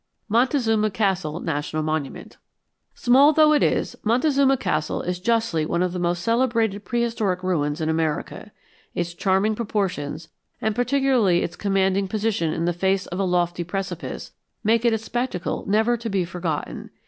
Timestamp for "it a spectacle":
14.85-15.65